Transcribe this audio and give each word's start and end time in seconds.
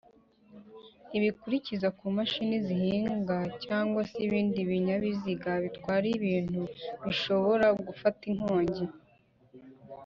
ntibikurikizwa 1.09 1.89
kumashini 1.99 2.55
zihinga 2.65 3.37
cg 3.63 3.89
se 4.09 4.15
ibindi 4.25 4.59
binyabiziga 4.69 5.51
bitwara 5.63 6.05
ibintu 6.17 6.61
bishobora 7.03 7.67
gufata 7.87 8.21
inkongi 8.31 8.85